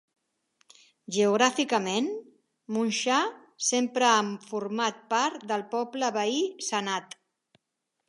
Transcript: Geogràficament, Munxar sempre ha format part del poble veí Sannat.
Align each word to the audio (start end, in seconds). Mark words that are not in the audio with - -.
Geogràficament, 1.17 2.07
Munxar 2.79 3.19
sempre 3.69 4.11
ha 4.15 4.19
format 4.49 5.07
part 5.15 5.49
del 5.55 5.69
poble 5.79 6.15
veí 6.21 6.45
Sannat. 6.73 7.19